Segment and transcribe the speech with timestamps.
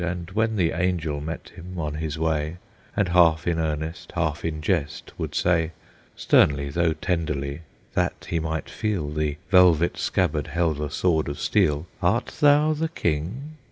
[0.03, 2.57] And when the Angel met him on his way,
[2.97, 5.73] And half in earnest, half in jest, would say,
[6.15, 7.61] Sternly, though tenderly,
[7.93, 12.89] that he might feel The velvet scabbard held a sword of steel, "Art thou the
[12.89, 13.57] King?"